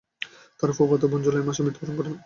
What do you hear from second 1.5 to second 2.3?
মৃত্যুবরণ করে।